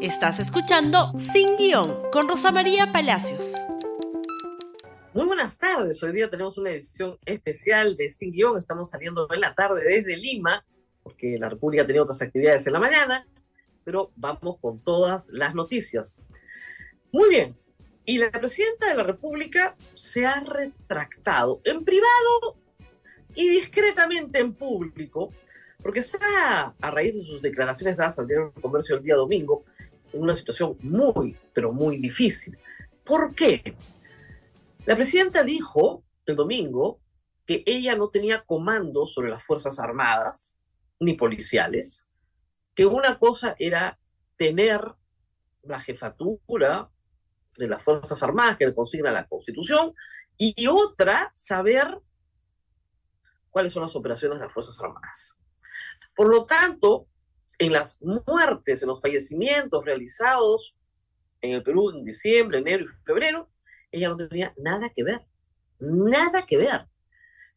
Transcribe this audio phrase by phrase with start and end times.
[0.00, 3.54] Estás escuchando Sin Guión con Rosa María Palacios.
[5.12, 6.00] Muy buenas tardes.
[6.04, 8.56] Hoy día tenemos una edición especial de Sin Guión.
[8.56, 10.64] Estamos saliendo en la tarde desde Lima,
[11.02, 13.26] porque la República tenía otras actividades en la mañana,
[13.82, 16.14] pero vamos con todas las noticias.
[17.10, 17.56] Muy bien.
[18.04, 22.56] Y la presidenta de la República se ha retractado en privado
[23.34, 25.32] y discretamente en público,
[25.82, 29.64] porque está a raíz de sus declaraciones dadas al diario Comercio el día domingo,
[30.12, 32.58] en una situación muy, pero muy difícil.
[33.04, 33.76] ¿Por qué?
[34.86, 37.00] La presidenta dijo el domingo
[37.46, 40.56] que ella no tenía comando sobre las Fuerzas Armadas
[41.00, 42.08] ni policiales,
[42.74, 43.98] que una cosa era
[44.36, 44.80] tener
[45.62, 46.90] la jefatura
[47.56, 49.94] de las Fuerzas Armadas que le consigna la Constitución
[50.36, 52.00] y otra saber
[53.50, 55.40] cuáles son las operaciones de las Fuerzas Armadas.
[56.14, 57.08] Por lo tanto,
[57.58, 60.76] en las muertes, en los fallecimientos realizados
[61.40, 63.48] en el Perú en diciembre, enero y febrero,
[63.92, 65.26] ella no tenía nada que ver,
[65.78, 66.86] nada que ver.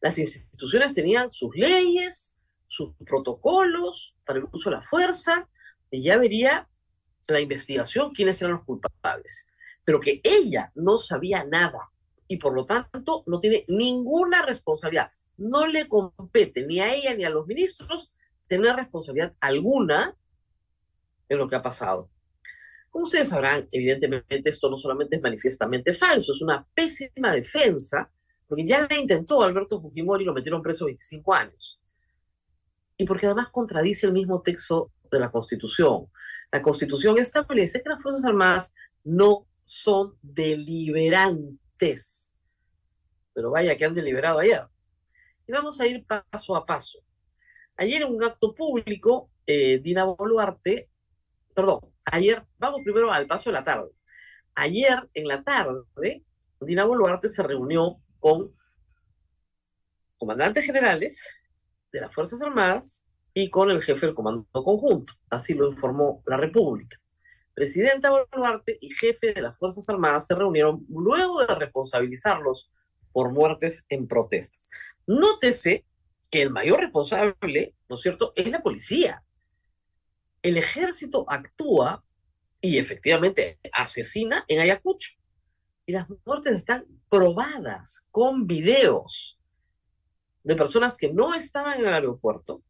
[0.00, 2.36] Las instituciones tenían sus leyes,
[2.66, 5.48] sus protocolos para el uso de la fuerza,
[5.90, 6.68] y ya vería
[7.28, 9.46] la investigación quiénes eran los culpables.
[9.84, 11.90] Pero que ella no sabía nada
[12.28, 15.10] y por lo tanto no tiene ninguna responsabilidad.
[15.36, 18.12] No le compete ni a ella ni a los ministros
[18.52, 20.14] tener responsabilidad alguna
[21.26, 22.10] en lo que ha pasado.
[22.90, 28.12] Como ustedes sabrán, evidentemente esto no solamente es manifiestamente falso, es una pésima defensa,
[28.46, 31.80] porque ya la intentó Alberto Fujimori y lo metieron preso 25 años.
[32.98, 36.08] Y porque además contradice el mismo texto de la Constitución.
[36.50, 42.34] La Constitución establece que las Fuerzas Armadas no son deliberantes.
[43.32, 44.66] Pero vaya que han deliberado ayer.
[45.46, 46.98] Y vamos a ir paso a paso.
[47.76, 50.90] Ayer en un acto público, eh, Dina Boluarte,
[51.54, 53.90] perdón, ayer, vamos primero al paso de la tarde.
[54.54, 56.24] Ayer en la tarde,
[56.60, 58.54] Dina Boluarte se reunió con
[60.18, 61.28] comandantes generales
[61.90, 65.14] de las Fuerzas Armadas y con el jefe del Comando Conjunto.
[65.30, 66.98] Así lo informó la República.
[67.54, 72.70] Presidenta Boluarte y jefe de las Fuerzas Armadas se reunieron luego de responsabilizarlos
[73.12, 74.70] por muertes en protestas.
[75.06, 75.84] Nótese
[76.32, 79.22] que el mayor responsable, ¿no es cierto?, es la policía.
[80.40, 82.02] El ejército actúa
[82.62, 85.10] y efectivamente asesina en Ayacucho.
[85.84, 89.38] Y las muertes están probadas con videos
[90.42, 92.62] de personas que no estaban en el aeropuerto,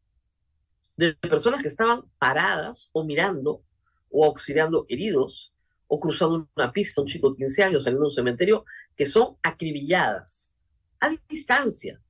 [0.96, 3.62] de personas que estaban paradas o mirando
[4.10, 5.54] o auxiliando heridos
[5.86, 8.64] o cruzando una pista, un chico de 15 años saliendo de un cementerio,
[8.96, 10.52] que son acribilladas
[10.98, 12.02] a distancia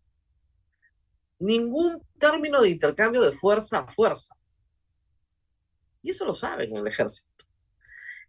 [1.42, 4.36] ningún término de intercambio de fuerza a fuerza.
[6.02, 7.30] Y eso lo saben en el ejército.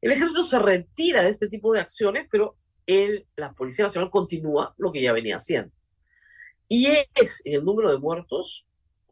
[0.02, 2.58] El ejército se retira de este tipo de acciones, pero
[2.88, 5.72] el, la Policía Nacional continúa lo que ya venía haciendo.
[6.68, 8.66] Y es en el número de muertos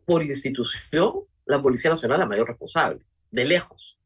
[0.06, 4.00] por institución la Policía Nacional la mayor responsable, de lejos.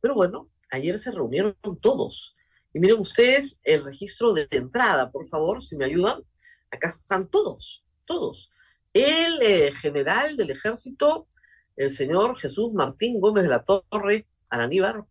[0.00, 2.34] Pero bueno, ayer se reunieron todos.
[2.72, 6.22] Y miren ustedes el registro de entrada, por favor, si me ayudan.
[6.70, 8.50] Acá están todos, todos
[8.92, 11.28] el eh, general del ejército,
[11.76, 15.04] el señor Jesús Martín Gómez de la Torre Araníbar,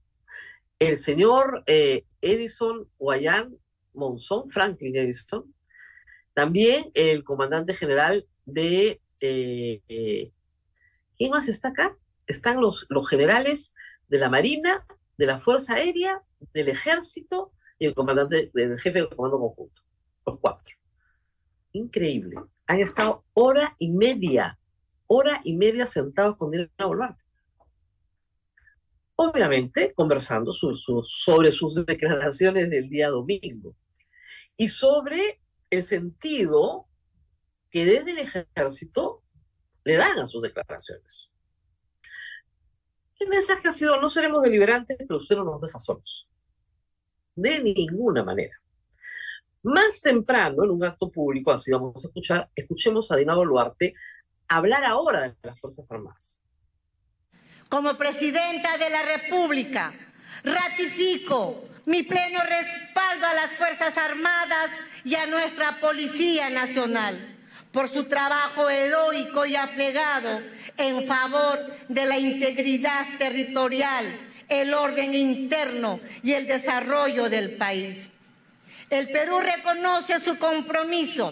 [0.79, 3.57] el señor eh, Edison Guayán
[3.93, 5.53] Monzón, Franklin Edison,
[6.33, 9.01] también el comandante general de...
[9.19, 10.31] Eh,
[11.17, 11.95] ¿Quién más está acá?
[12.25, 13.75] Están los, los generales
[14.07, 14.87] de la Marina,
[15.17, 19.83] de la Fuerza Aérea, del Ejército y el comandante, del jefe del Comando Conjunto.
[20.25, 20.75] Los cuatro.
[21.73, 22.37] Increíble
[22.71, 24.57] han estado hora y media,
[25.07, 27.21] hora y media sentados con Dina Boluarte.
[29.15, 33.75] Obviamente conversando sobre sus declaraciones del día domingo
[34.55, 36.87] y sobre el sentido
[37.69, 39.21] que desde el ejército
[39.83, 41.33] le dan a sus declaraciones.
[43.19, 46.29] El mensaje ha sido, no seremos deliberantes, pero usted no nos deja solos.
[47.35, 48.60] De ninguna manera.
[49.63, 53.93] Más temprano, en un acto público, así vamos a escuchar, escuchemos a Dina Boluarte
[54.47, 56.41] hablar ahora de las Fuerzas Armadas.
[57.69, 59.93] Como presidenta de la República,
[60.43, 64.71] ratifico mi pleno respaldo a las Fuerzas Armadas
[65.05, 67.37] y a nuestra Policía Nacional
[67.71, 70.41] por su trabajo heroico y aplegado
[70.77, 74.19] en favor de la integridad territorial,
[74.49, 78.10] el orden interno y el desarrollo del país.
[78.91, 81.31] El Perú reconoce su compromiso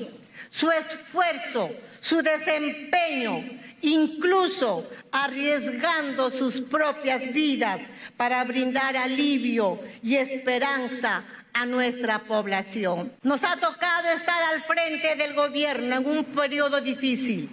[0.50, 3.44] su esfuerzo, su desempeño,
[3.82, 7.82] incluso arriesgando sus propias vidas
[8.18, 11.24] para brindar alivio y esperanza
[11.54, 13.12] a nuestra población.
[13.22, 17.50] Nos ha tocado estar al frente del gobierno en un periodo difícil,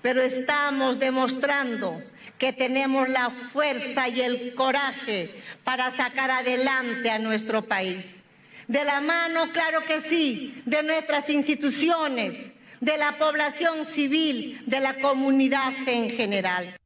[0.00, 2.02] pero estamos demostrando
[2.38, 8.21] que tenemos la fuerza y el coraje para sacar adelante a nuestro país.
[8.68, 15.00] De la mano, claro que sí, de nuestras instituciones, de la población civil, de la
[15.00, 16.76] comunidad en general.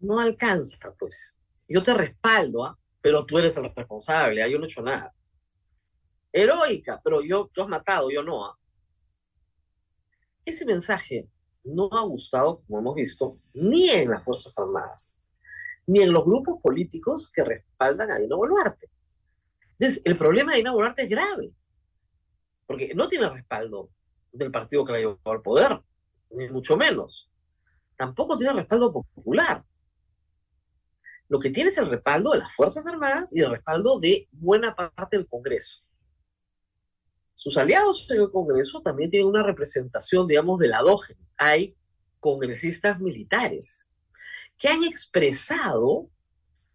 [0.00, 1.38] No alcanza, pues.
[1.68, 2.78] Yo te respaldo, ¿ah?
[3.00, 4.48] pero tú eres el responsable, ¿ah?
[4.48, 5.12] yo no he hecho nada.
[6.32, 8.44] Heroica, pero yo, tú has matado, yo no.
[8.44, 8.58] ¿ah?
[10.44, 11.28] Ese mensaje
[11.64, 15.20] no ha gustado, como hemos visto, ni en las Fuerzas Armadas,
[15.86, 18.88] ni en los grupos políticos que respaldan a Dino Boluarte.
[19.78, 21.54] Entonces, el problema de Dina Boluarte es grave,
[22.66, 23.90] porque no tiene respaldo
[24.32, 25.82] del partido que la llevó al poder,
[26.30, 27.30] ni mucho menos.
[27.96, 29.64] Tampoco tiene respaldo popular.
[31.28, 34.74] Lo que tiene es el respaldo de las Fuerzas Armadas y el respaldo de buena
[34.74, 35.82] parte del Congreso.
[37.34, 41.18] Sus aliados en el Congreso también tienen una representación, digamos, de la DOGEN.
[41.36, 41.76] Hay
[42.18, 43.88] congresistas militares
[44.56, 46.08] que han expresado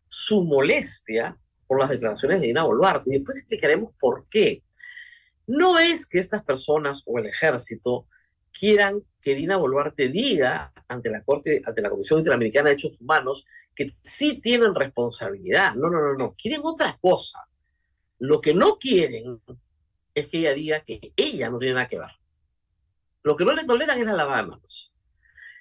[0.07, 1.40] su molestia
[1.71, 3.11] por las declaraciones de Dina Boluarte.
[3.11, 4.61] Y después explicaremos por qué.
[5.47, 8.09] No es que estas personas o el ejército
[8.51, 13.45] quieran que Dina Boluarte diga ante la Corte, ante la Comisión Interamericana de Derechos Humanos,
[13.73, 15.73] que sí tienen responsabilidad.
[15.75, 16.35] No, no, no, no.
[16.35, 17.39] Quieren otra cosa.
[18.19, 19.41] Lo que no quieren
[20.13, 22.11] es que ella diga que ella no tiene nada que ver.
[23.23, 24.93] Lo que no le toleran es la lavada de manos.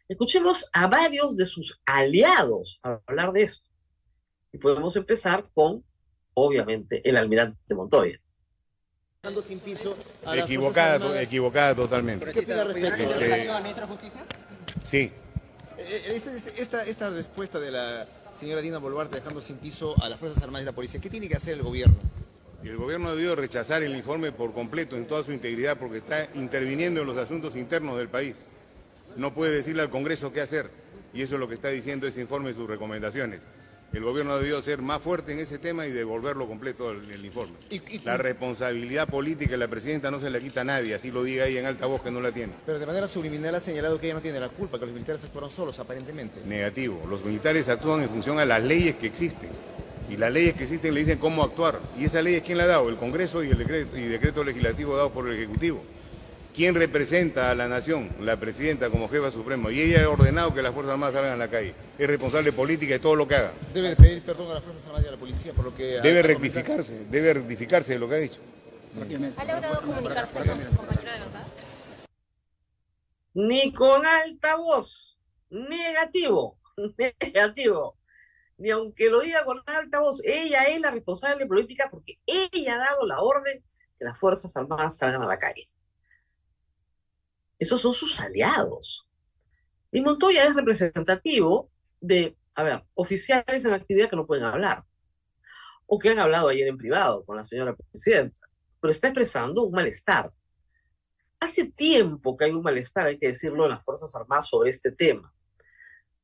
[0.09, 3.71] Escuchemos a varios de sus aliados hablar de esto.
[4.53, 5.85] Y podemos empezar con,
[6.35, 8.19] obviamente, el almirante Montoya.
[10.35, 12.33] Equivocada, equivocada totalmente.
[12.33, 14.25] ¿Qué opina respecto de la ministra de Justicia?
[14.83, 15.13] Sí.
[15.77, 20.43] Esta, esta, esta, respuesta de la señora Dina Boluarte dejando sin piso a las Fuerzas
[20.43, 21.97] Armadas y la Policía, ¿qué tiene que hacer el gobierno?
[22.63, 25.99] Y el gobierno ha debido rechazar el informe por completo, en toda su integridad, porque
[25.99, 28.37] está interviniendo en los asuntos internos del país.
[29.17, 30.71] No puede decirle al Congreso qué hacer,
[31.13, 33.41] y eso es lo que está diciendo ese informe y sus recomendaciones.
[33.93, 37.55] El gobierno ha debido ser más fuerte en ese tema y devolverlo completo el, informe.
[38.05, 41.45] la responsabilidad política de la presidenta no se la quita a nadie, así lo diga
[41.45, 42.53] ahí en alta voz que no la tiene.
[42.65, 45.25] Pero de manera subliminal ha señalado que ella no tiene la culpa, que los militares
[45.25, 46.41] actuaron solos, aparentemente.
[46.47, 47.05] Negativo.
[47.11, 49.51] Los militares actúan en función a las leyes que existen
[50.09, 51.81] y las leyes que existen le dicen cómo actuar.
[51.99, 52.89] ¿Y esa ley es quién la ha dado?
[52.89, 55.83] El Congreso y el decreto, y decreto legislativo dado por el Ejecutivo.
[56.55, 58.11] ¿Quién representa a la nación?
[58.21, 59.71] La presidenta como jefa suprema.
[59.71, 61.75] Y ella ha ordenado que las Fuerzas Armadas salgan a la calle.
[61.99, 63.53] Es responsable política de todo lo que haga.
[63.73, 66.01] Debe pedir perdón a las Fuerzas Armadas y a la policía por lo que...
[66.01, 68.41] Debe rectificarse, debe rectificarse de lo que ha dicho.
[69.37, 71.47] ¿Ha logrado comunicarse con su compañero de verdad?
[73.35, 75.17] Ni con altavoz.
[75.51, 76.59] Negativo.
[77.21, 77.97] Negativo
[78.61, 82.79] ni aunque lo diga con alta voz, ella es la responsable política porque ella ha
[82.79, 83.65] dado la orden
[83.99, 85.71] que las Fuerzas Armadas salgan a la calle.
[87.61, 89.07] Esos son sus aliados.
[89.93, 91.71] Y Montoya es representativo
[92.01, 94.85] de, a ver, oficiales en actividad que no pueden hablar,
[95.87, 98.41] o que han hablado ayer en privado con la señora presidenta,
[98.81, 100.33] pero está expresando un malestar.
[101.39, 104.91] Hace tiempo que hay un malestar, hay que decirlo, en las Fuerzas Armadas sobre este
[104.91, 105.33] tema,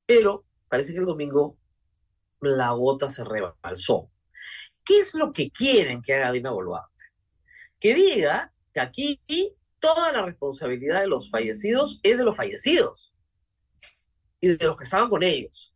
[0.06, 1.59] pero parece que el domingo
[2.41, 4.10] la gota se rebalsó.
[4.84, 7.05] ¿Qué es lo que quieren que haga Dina Boluarte?
[7.79, 9.20] Que diga que aquí
[9.94, 13.14] toda la responsabilidad de los fallecidos es de los fallecidos
[14.40, 15.72] y de los que estaban con ellos.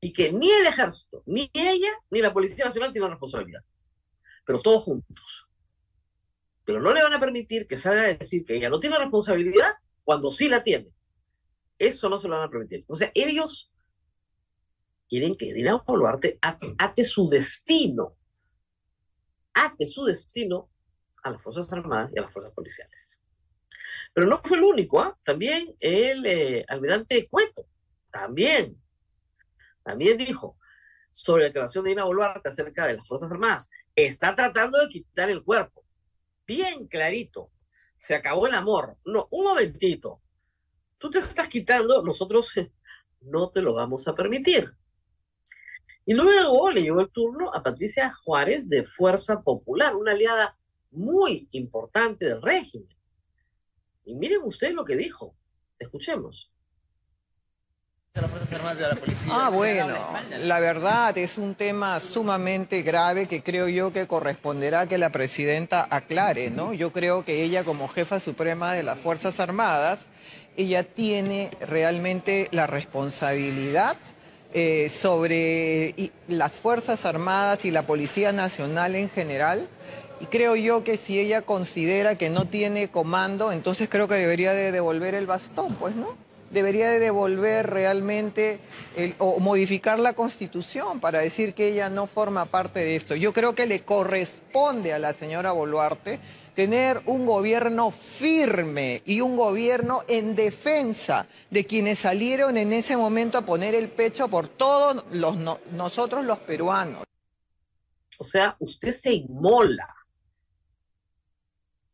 [0.00, 3.62] Y que ni el ejército, ni ella, ni la Policía Nacional tienen responsabilidad.
[4.44, 5.48] Pero todos juntos.
[6.64, 9.72] Pero no le van a permitir que salga a decir que ella no tiene responsabilidad
[10.04, 10.92] cuando sí la tiene.
[11.78, 12.84] Eso no se lo van a permitir.
[12.88, 13.72] O sea, ellos
[15.08, 18.16] quieren que Dina Boluarte ate, su destino,
[19.52, 20.70] ate su destino
[21.24, 23.21] a las Fuerzas Armadas y a las Fuerzas Policiales.
[24.12, 25.18] Pero no fue el único, ¿ah?
[25.22, 27.66] También el eh, almirante Cueto,
[28.10, 28.80] también,
[29.82, 30.56] también dijo
[31.10, 35.30] sobre la declaración de Dina Boluarte acerca de las Fuerzas Armadas, está tratando de quitar
[35.30, 35.84] el cuerpo.
[36.46, 37.50] Bien clarito,
[37.96, 38.96] se acabó el amor.
[39.04, 40.22] No, un momentito,
[40.98, 42.52] tú te estás quitando, nosotros
[43.20, 44.74] no te lo vamos a permitir.
[46.04, 50.56] Y luego le llegó el turno a Patricia Juárez de Fuerza Popular, una aliada
[50.90, 52.88] muy importante del régimen.
[54.04, 55.34] Y miren ustedes lo que dijo.
[55.78, 56.50] Escuchemos.
[58.14, 59.32] las Fuerzas Armadas y a la policía.
[59.34, 59.96] Ah, bueno,
[60.38, 65.86] la verdad es un tema sumamente grave que creo yo que corresponderá que la presidenta
[65.90, 66.72] aclare, ¿no?
[66.74, 70.08] Yo creo que ella como jefa suprema de las Fuerzas Armadas,
[70.56, 73.96] ella tiene realmente la responsabilidad
[74.54, 79.68] eh, sobre las Fuerzas Armadas y la Policía Nacional en general.
[80.22, 84.52] Y creo yo que si ella considera que no tiene comando, entonces creo que debería
[84.52, 86.16] de devolver el bastón, pues, ¿no?
[86.52, 88.60] Debería de devolver realmente
[89.18, 93.16] o modificar la constitución para decir que ella no forma parte de esto.
[93.16, 96.20] Yo creo que le corresponde a la señora Boluarte
[96.54, 103.38] tener un gobierno firme y un gobierno en defensa de quienes salieron en ese momento
[103.38, 107.02] a poner el pecho por todos los, no- nosotros los peruanos.
[108.18, 109.92] O sea, usted se inmola.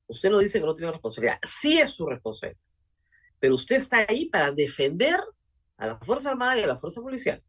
[0.08, 1.38] Usted no dice que no tiene responsabilidad.
[1.46, 2.60] Sí es su responsabilidad.
[3.38, 5.20] Pero usted está ahí para defender
[5.76, 7.42] a la Fuerza Armada y a la Fuerza Policial.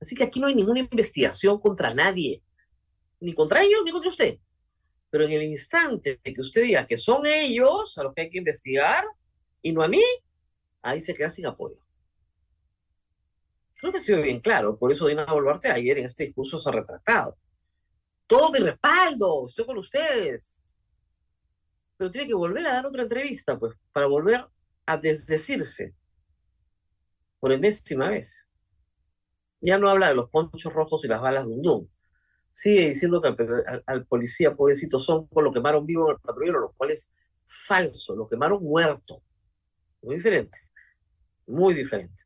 [0.00, 2.42] Así que aquí no hay ninguna investigación contra nadie.
[3.20, 4.38] Ni contra ellos, ni contra usted.
[5.10, 8.38] Pero en el instante que usted diga que son ellos a los que hay que
[8.38, 9.04] investigar
[9.60, 10.02] y no a mí,
[10.82, 11.82] ahí se queda sin apoyo.
[13.74, 14.78] Creo que ha sido bien claro.
[14.78, 17.36] Por eso Dina Boluarte ayer en este discurso se ha retratado
[18.30, 20.62] todo mi respaldo, estoy con ustedes.
[22.00, 24.46] Pero tiene que volver a dar otra entrevista, pues, para volver
[24.86, 25.94] a desdecirse
[27.38, 28.48] por enésima vez.
[29.60, 31.92] Ya no habla de los ponchos rojos y las balas de Undún.
[32.50, 33.36] Sigue diciendo que
[33.86, 37.06] al, policía, pobrecito, son con lo quemaron vivo en el patrullero, lo cual es
[37.46, 39.22] falso, lo quemaron muerto.
[40.00, 40.58] Muy diferente,
[41.48, 42.24] muy diferente.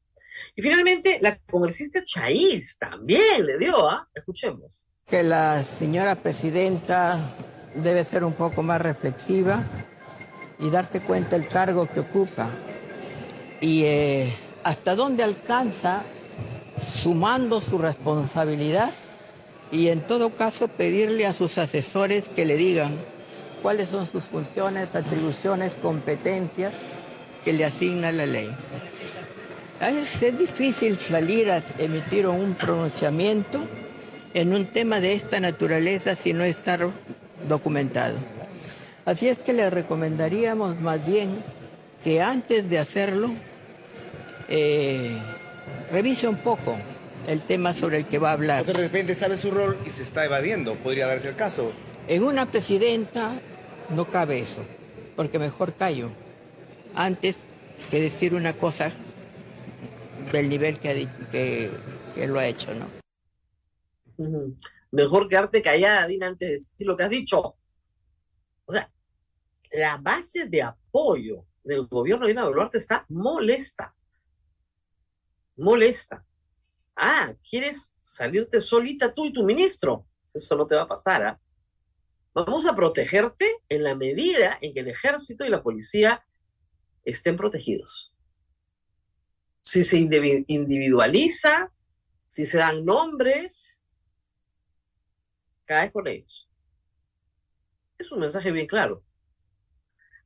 [0.54, 4.08] Y finalmente, la congresista Chaís también le dio, ¿ah?
[4.14, 4.86] Escuchemos.
[5.04, 9.64] que la señora presidenta debe ser un poco más reflexiva
[10.58, 12.48] y darse cuenta del cargo que ocupa
[13.60, 16.02] y eh, hasta dónde alcanza
[17.02, 18.92] sumando su responsabilidad
[19.72, 22.96] y en todo caso pedirle a sus asesores que le digan
[23.62, 26.72] cuáles son sus funciones, atribuciones, competencias
[27.44, 28.54] que le asigna la ley.
[29.80, 33.60] Es, es difícil salir a emitir un pronunciamiento
[34.34, 36.88] en un tema de esta naturaleza si no estar
[37.48, 38.16] documentado.
[39.04, 41.42] Así es que le recomendaríamos más bien
[42.02, 43.30] que antes de hacerlo,
[44.48, 45.16] eh,
[45.90, 46.76] revise un poco
[47.26, 48.64] el tema sobre el que va a O hablar.
[48.64, 50.74] de repente sabe su rol y se está evadiendo.
[50.76, 51.72] Podría darse el caso.
[52.08, 53.32] En una presidenta
[53.90, 54.62] no cabe eso,
[55.16, 56.10] porque mejor callo
[56.94, 57.36] antes
[57.90, 58.92] que decir una cosa
[60.32, 60.94] del nivel que, ha
[61.30, 61.70] que,
[62.14, 62.86] que lo ha hecho, ¿no?
[64.94, 67.56] Mejor quedarte callada, Dina, antes de decir lo que has dicho.
[68.64, 68.92] O sea,
[69.72, 73.92] la base de apoyo del gobierno de Dina Boluarte está molesta.
[75.56, 76.24] Molesta.
[76.94, 80.06] Ah, ¿quieres salirte solita tú y tu ministro?
[80.32, 81.40] Eso no te va a pasar, ¿ah?
[82.32, 86.24] Vamos a protegerte en la medida en que el ejército y la policía
[87.04, 88.14] estén protegidos.
[89.60, 91.72] Si se indivi- individualiza,
[92.28, 93.83] si se dan nombres,
[95.64, 96.48] caes con ellos.
[97.98, 99.04] Es un mensaje bien claro.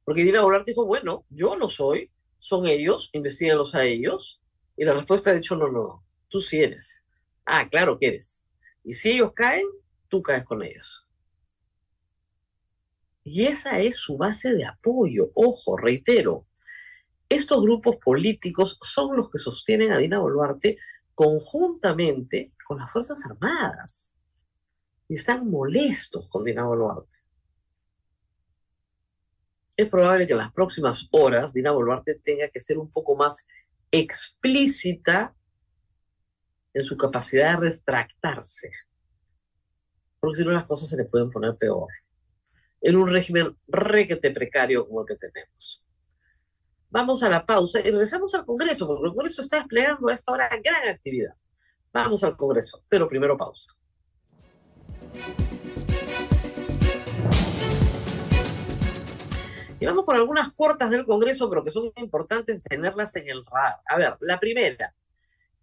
[0.04, 4.40] Porque Dina Boluarte dijo, bueno, yo no soy, son ellos, investiguenlos a ellos.
[4.76, 7.04] Y la respuesta ha dicho, no, no, no, tú sí eres.
[7.44, 8.42] Ah, claro que eres.
[8.84, 9.66] Y si ellos caen,
[10.08, 11.06] tú caes con ellos.
[13.22, 15.30] Y esa es su base de apoyo.
[15.34, 16.46] Ojo, reitero,
[17.28, 20.78] estos grupos políticos son los que sostienen a Dina Boluarte
[21.14, 24.14] conjuntamente con las Fuerzas Armadas.
[25.08, 27.18] Y están molestos con Dina Boluarte.
[29.76, 33.46] Es probable que en las próximas horas Dina Boluarte tenga que ser un poco más
[33.90, 35.34] explícita
[36.74, 38.70] en su capacidad de retractarse.
[40.20, 41.88] Porque si no las cosas se le pueden poner peor.
[42.80, 45.82] En un régimen requete precario como el que tenemos.
[46.90, 50.32] Vamos a la pausa y regresamos al Congreso, porque el Congreso está desplegando a esta
[50.32, 51.34] hora gran actividad.
[51.92, 53.72] Vamos al Congreso, pero primero pausa.
[59.80, 63.76] Y vamos con algunas cortas del Congreso, pero que son importantes tenerlas en el radar.
[63.86, 64.94] A ver, la primera.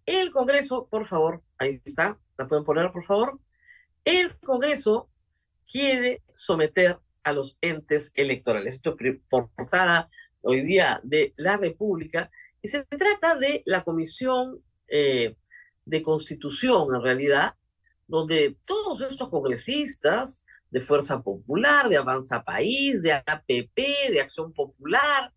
[0.06, 3.38] El Congreso, por favor, ahí está, la pueden poner, por favor.
[4.04, 5.10] El Congreso
[5.70, 8.74] quiere someter a los entes electorales.
[8.74, 10.08] Esto es portada
[10.42, 12.30] hoy día de la República.
[12.62, 15.34] Y se trata de la Comisión eh,
[15.84, 17.54] de Constitución, en realidad,
[18.06, 23.76] donde todos estos congresistas de Fuerza Popular, de Avanza País, de APP,
[24.10, 25.32] de Acción Popular,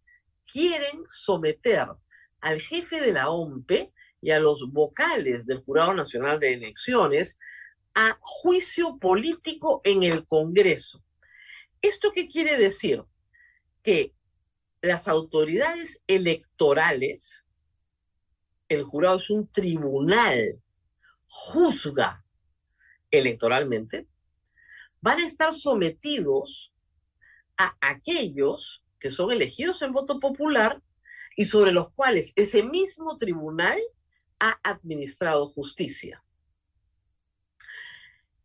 [0.45, 1.87] quieren someter
[2.41, 7.37] al jefe de la OMPE y a los vocales del Jurado Nacional de Elecciones
[7.95, 11.03] a juicio político en el Congreso.
[11.81, 13.03] ¿Esto qué quiere decir?
[13.83, 14.13] Que
[14.81, 17.47] las autoridades electorales,
[18.67, 20.61] el jurado es un tribunal,
[21.25, 22.23] juzga
[23.11, 24.07] electoralmente,
[25.01, 26.73] van a estar sometidos
[27.57, 30.81] a aquellos que son elegidos en voto popular
[31.35, 33.79] y sobre los cuales ese mismo tribunal
[34.39, 36.23] ha administrado justicia.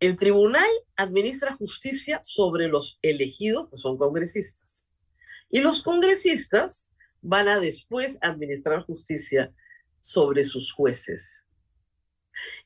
[0.00, 4.90] El tribunal administra justicia sobre los elegidos, que son congresistas.
[5.48, 6.92] Y los congresistas
[7.22, 9.54] van a después administrar justicia
[10.00, 11.46] sobre sus jueces.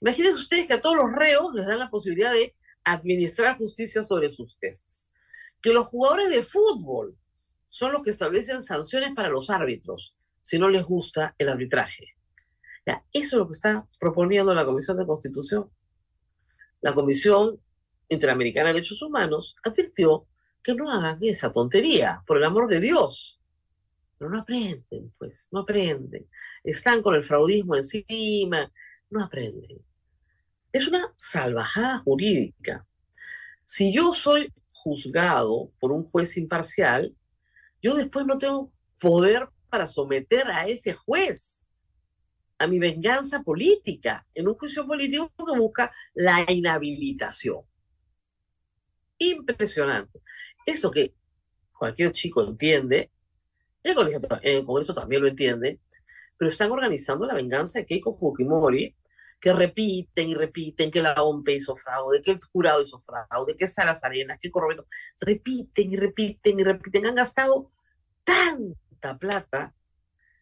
[0.01, 4.29] Imagínense ustedes que a todos los reos les dan la posibilidad de administrar justicia sobre
[4.29, 5.11] sus jueces.
[5.61, 7.17] Que los jugadores de fútbol
[7.69, 12.15] son los que establecen sanciones para los árbitros si no les gusta el arbitraje.
[12.87, 15.71] Ya, eso es lo que está proponiendo la Comisión de Constitución.
[16.81, 17.61] La Comisión
[18.09, 20.27] Interamericana de Derechos Humanos advirtió
[20.63, 23.41] que no hagan esa tontería, por el amor de Dios.
[24.17, 26.29] Pero no aprenden, pues, no aprenden.
[26.65, 28.73] Están con el fraudismo encima,
[29.11, 29.85] no aprenden.
[30.73, 32.87] Es una salvajada jurídica.
[33.65, 37.15] Si yo soy juzgado por un juez imparcial,
[37.83, 41.63] yo después no tengo poder para someter a ese juez
[42.59, 47.63] a mi venganza política, en un juicio político que busca la inhabilitación.
[49.19, 50.21] Impresionante.
[50.67, 51.15] Eso que
[51.73, 53.13] cualquier chico entiende,
[53.85, 53.97] el,
[54.43, 55.81] el Congreso también lo entiende,
[56.39, 58.97] pero están organizando la venganza de Keiko Fujimori,
[59.41, 63.67] que repiten y repiten que la OMP hizo fraude, que el jurado hizo fraude, que
[63.67, 64.87] Salas Arenas, que Corrobeto,
[65.21, 67.07] repiten y repiten y repiten.
[67.07, 67.71] Han gastado
[68.25, 69.75] tanta plata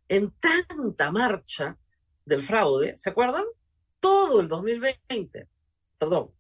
[0.09, 1.77] en tanta marcha
[2.25, 3.45] del fraude, ¿se acuerdan?
[4.01, 5.49] Todo el 2020,
[5.99, 6.31] perdón,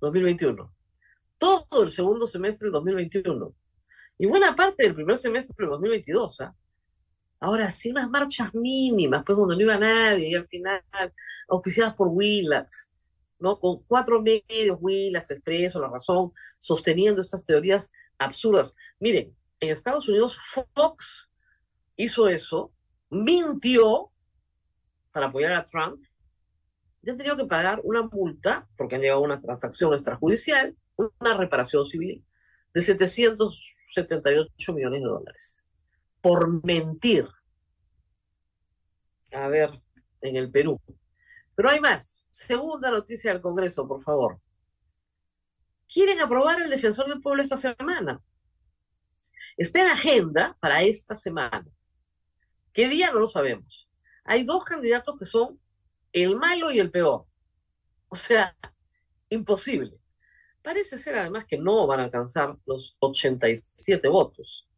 [0.00, 0.74] 2021,
[1.38, 3.54] todo el segundo semestre del 2021
[4.18, 6.40] y buena parte del primer semestre del 2022.
[6.42, 6.54] ¿ah?
[7.40, 10.82] Ahora sí, unas marchas mínimas, pues donde no iba nadie y al final
[11.48, 12.90] auspiciadas por Willax,
[13.38, 13.58] ¿no?
[13.58, 18.76] Con cuatro medios, Willax, Expreso, La Razón, sosteniendo estas teorías absurdas.
[18.98, 20.36] Miren, en Estados Unidos
[20.74, 21.30] Fox
[21.96, 22.74] hizo eso,
[23.08, 24.12] mintió
[25.10, 26.04] para apoyar a Trump,
[27.00, 31.38] ya han tenido que pagar una multa, porque han llegado a una transacción extrajudicial, una
[31.38, 32.22] reparación civil
[32.74, 35.62] de 778 millones de dólares
[36.20, 37.28] por mentir.
[39.32, 39.80] A ver,
[40.20, 40.80] en el Perú.
[41.54, 42.26] Pero hay más.
[42.30, 44.40] Segunda noticia del Congreso, por favor.
[45.92, 48.20] Quieren aprobar el defensor del pueblo esta semana.
[49.56, 51.66] Está en agenda para esta semana.
[52.72, 53.12] ¿Qué día?
[53.12, 53.90] No lo sabemos
[54.30, 55.60] hay dos candidatos que son
[56.12, 57.26] el malo y el peor.
[58.08, 58.56] O sea,
[59.28, 59.98] imposible.
[60.62, 64.69] Parece ser además que no van a alcanzar los 87 votos,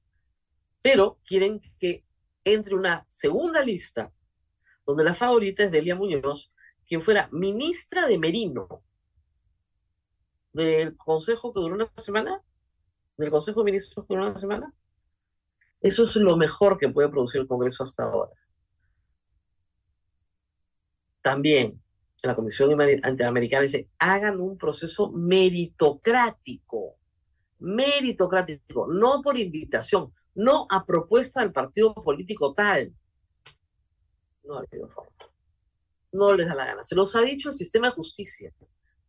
[0.82, 2.04] pero quieren que
[2.44, 4.12] entre una segunda lista
[4.84, 6.52] donde la favorita es Delia Muñoz,
[6.86, 8.82] quien fuera ministra de Merino
[10.52, 12.42] del Consejo que duró una semana,
[13.16, 14.74] del Consejo de Ministros que duró una semana.
[15.80, 18.32] Eso es lo mejor que puede producir el Congreso hasta ahora
[21.22, 21.80] también
[22.22, 26.98] la Comisión Interamericana dice, hagan un proceso meritocrático,
[27.58, 32.94] meritocrático, no por invitación, no a propuesta del partido político tal.
[34.44, 35.10] No ha habido forma.
[36.12, 36.84] No les da la gana.
[36.84, 38.52] Se los ha dicho el sistema de justicia.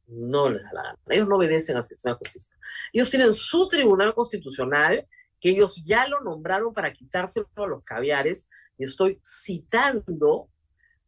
[0.07, 0.99] No les da la gana.
[1.07, 2.55] Ellos no obedecen al sistema de justicia.
[2.91, 5.07] Ellos tienen su tribunal constitucional,
[5.39, 10.49] que ellos ya lo nombraron para quitárselo a los caviares, y estoy citando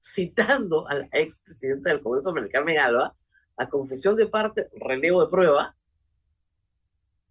[0.06, 3.16] citando a la expresidenta del Congreso, Carmen Alba,
[3.58, 5.76] a confesión de parte, relevo de prueba,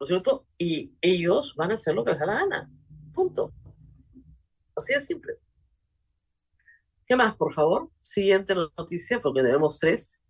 [0.00, 0.46] ¿no es cierto?
[0.58, 2.70] Y ellos van a hacer lo que les da la gana.
[3.12, 3.52] Punto.
[4.76, 5.34] Así de simple.
[7.06, 7.90] ¿Qué más, por favor?
[8.02, 10.22] Siguiente noticia, porque tenemos tres.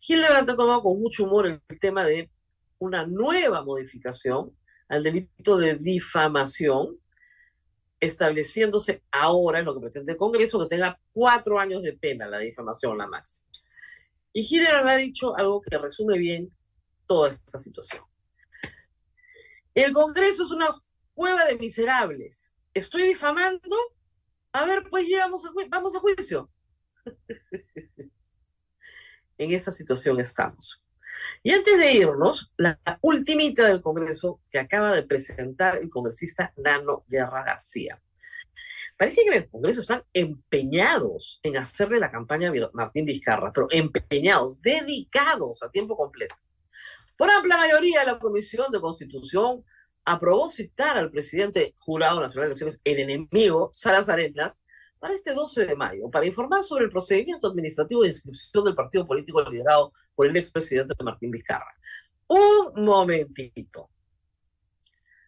[0.00, 2.30] Hildebrand ha tomado con mucho humor el tema de
[2.78, 4.56] una nueva modificación
[4.88, 6.98] al delito de difamación
[8.00, 12.38] estableciéndose ahora en lo que pretende el Congreso que tenga cuatro años de pena la
[12.38, 13.48] difamación, la máxima.
[14.32, 16.52] Y Hildebrand ha dicho algo que resume bien
[17.06, 18.02] toda esta situación.
[19.84, 20.66] El Congreso es una
[21.14, 22.52] cueva de miserables.
[22.74, 23.76] Estoy difamando.
[24.52, 26.50] A ver, pues llegamos a vamos a juicio.
[29.38, 30.82] en esa situación estamos.
[31.44, 37.04] Y antes de irnos, la, ultimita del Congreso que acaba de presentar el congresista Nano
[37.06, 38.02] Guerra García.
[38.98, 43.68] Parece que en el Congreso están empeñados en hacerle la campaña a Martín Vizcarra, pero
[43.70, 46.34] empeñados, dedicados a tiempo completo.
[47.18, 49.64] Por amplia mayoría, la Comisión de Constitución
[50.04, 54.62] aprobó citar al presidente jurado nacional de elecciones, el enemigo, Salas Arenas,
[55.00, 59.04] para este 12 de mayo, para informar sobre el procedimiento administrativo de inscripción del partido
[59.04, 61.74] político liderado por el expresidente Martín Vizcarra.
[62.28, 63.90] Un momentito.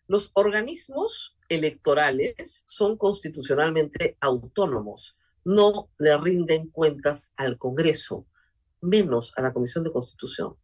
[0.06, 8.28] Los organismos electorales son constitucionalmente autónomos, no le rinden cuentas al Congreso,
[8.80, 10.54] menos a la Comisión de Constitución.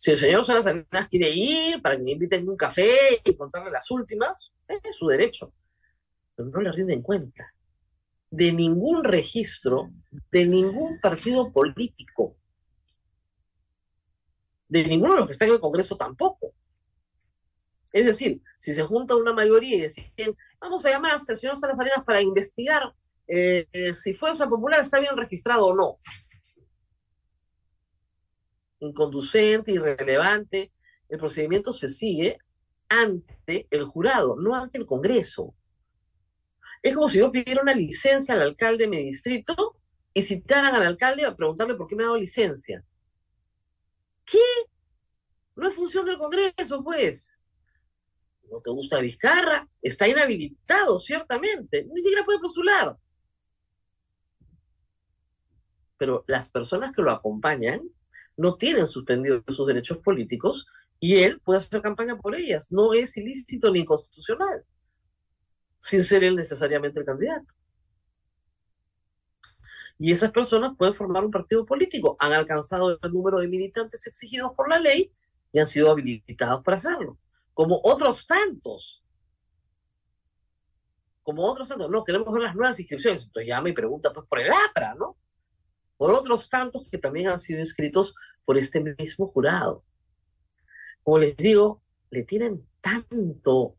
[0.00, 3.70] Si el señor Salas Arenas quiere ir para que le inviten un café y contarle
[3.70, 5.52] las últimas, es su derecho,
[6.34, 7.52] pero no le rinden cuenta
[8.30, 9.90] de ningún registro
[10.30, 12.34] de ningún partido político,
[14.68, 16.54] de ninguno de los que están en el Congreso tampoco.
[17.92, 21.78] Es decir, si se junta una mayoría y deciden, vamos a llamar al señor Salas
[21.78, 22.94] Arenas para investigar
[23.26, 25.98] eh, eh, si Fuerza Popular está bien registrado o no.
[28.80, 30.72] Inconducente, irrelevante,
[31.08, 32.38] el procedimiento se sigue
[32.88, 35.54] ante el jurado, no ante el Congreso.
[36.82, 39.76] Es como si yo pidiera una licencia al alcalde de mi distrito
[40.14, 42.84] y citaran al alcalde a preguntarle por qué me ha dado licencia.
[44.24, 44.38] ¿Qué?
[45.56, 47.36] No es función del Congreso, pues.
[48.50, 49.68] ¿No te gusta Vizcarra?
[49.80, 51.86] Está inhabilitado, ciertamente.
[51.92, 52.96] Ni siquiera puede postular.
[55.96, 57.82] Pero las personas que lo acompañan
[58.36, 60.66] no tienen suspendidos sus derechos políticos
[60.98, 62.72] y él puede hacer campaña por ellas.
[62.72, 64.64] No es ilícito ni inconstitucional
[65.80, 67.52] sin ser él necesariamente el candidato.
[69.98, 74.52] Y esas personas pueden formar un partido político, han alcanzado el número de militantes exigidos
[74.54, 75.12] por la ley
[75.52, 77.18] y han sido habilitados para hacerlo,
[77.52, 79.02] como otros tantos.
[81.22, 81.90] Como otros tantos.
[81.90, 83.24] No, queremos ver las nuevas inscripciones.
[83.24, 85.16] Entonces llama y pregunta pues, por el APRA, ¿no?
[86.00, 88.14] Por otros tantos que también han sido inscritos
[88.46, 89.84] por este mismo jurado.
[91.02, 93.76] Como les digo, le tienen tanto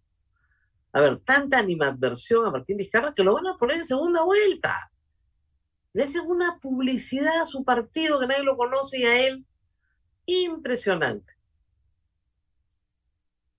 [0.94, 4.92] a ver, tanta animadversión a Martín Vizcarra que lo van a poner en segunda vuelta.
[5.94, 9.48] Le hacen una publicidad a su partido que nadie lo conoce y a él.
[10.28, 11.34] Impresionante.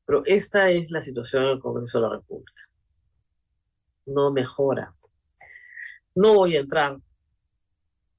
[0.05, 2.63] Pero esta es la situación en el Congreso de la República.
[4.07, 4.95] No mejora.
[6.15, 7.01] No voy a entrar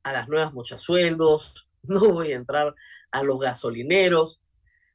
[0.03, 2.75] a las nuevas muchos sueldos, no voy a entrar
[3.11, 4.43] a los gasolineros,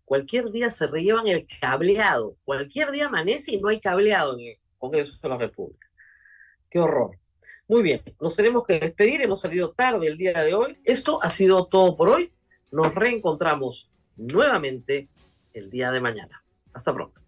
[0.09, 2.37] Cualquier día se rellevan el cableado.
[2.43, 5.87] Cualquier día amanece y no hay cableado en el Congreso de la República.
[6.71, 7.19] Qué horror.
[7.69, 9.21] Muy bien, nos tenemos que despedir.
[9.21, 10.79] Hemos salido tarde el día de hoy.
[10.85, 12.33] Esto ha sido todo por hoy.
[12.73, 15.09] Nos reencontramos nuevamente
[15.53, 16.43] el día de mañana.
[16.73, 17.21] Hasta pronto.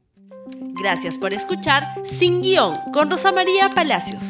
[0.81, 1.85] Gracias por escuchar
[2.19, 4.30] Sin Guión con Rosa María Palacios.